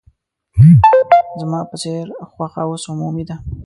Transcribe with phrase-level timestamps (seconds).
[1.39, 3.35] زما په څېر خوښه اوس عمومي ده.